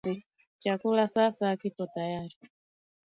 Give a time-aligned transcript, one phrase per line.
[0.61, 2.37] Chakula sasa kipo tayari